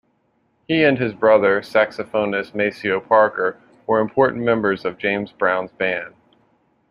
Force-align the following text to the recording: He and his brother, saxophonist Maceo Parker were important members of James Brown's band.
He 0.67 0.83
and 0.83 0.97
his 0.97 1.13
brother, 1.13 1.61
saxophonist 1.61 2.55
Maceo 2.55 2.99
Parker 2.99 3.57
were 3.85 3.99
important 3.99 4.43
members 4.43 4.83
of 4.83 4.97
James 4.97 5.31
Brown's 5.31 5.73
band. 5.73 6.15